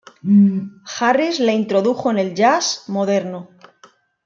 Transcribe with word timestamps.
Harris 0.97 1.39
le 1.39 1.51
introdujo 1.53 2.09
en 2.09 2.17
el 2.17 2.33
jazz 2.33 2.85
moderno. 2.87 3.51